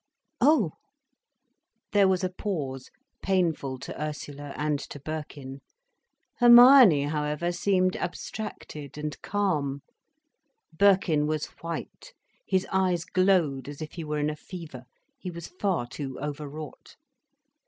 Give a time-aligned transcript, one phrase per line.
[0.39, 0.71] "Oh."
[1.91, 2.89] There was a pause,
[3.21, 5.61] painful to Ursula and to Birkin.
[6.39, 9.83] Hermione however seemed abstracted and calm.
[10.73, 12.15] Birkin was white,
[12.47, 14.85] his eyes glowed as if he were in a fever,
[15.19, 16.95] he was far too over wrought.